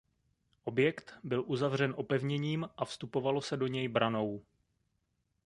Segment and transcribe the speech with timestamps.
[0.63, 4.43] Objekt byl uzavřen opevněním a vstupovalo se do něj branou.